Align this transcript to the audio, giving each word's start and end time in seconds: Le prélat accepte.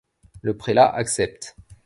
Le 0.41 0.55
prélat 0.57 0.91
accepte. 0.95 1.55